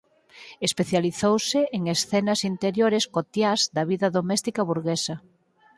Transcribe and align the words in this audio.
Especializouse 0.67 1.59
en 1.77 1.81
escenas 1.95 2.39
interiores 2.51 3.03
cotiás 3.15 3.59
da 3.75 3.83
vida 3.91 4.07
doméstica 4.17 4.61
burguesa. 4.69 5.15